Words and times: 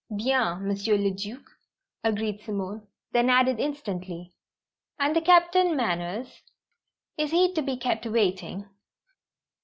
"Bien, 0.15 0.59
Monsieur 0.67 0.97
le 0.97 1.11
Duc!" 1.11 1.43
agreed 2.03 2.41
Simone; 2.41 2.87
then 3.11 3.29
added 3.29 3.59
instantly, 3.59 4.33
"And 4.97 5.15
the 5.15 5.21
Capitaine 5.21 5.75
Manners? 5.75 6.41
Is 7.19 7.29
he 7.29 7.53
to 7.53 7.61
be 7.61 7.77
kept 7.77 8.07
waiting?" 8.07 8.67